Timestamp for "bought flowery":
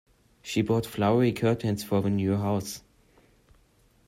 0.63-1.31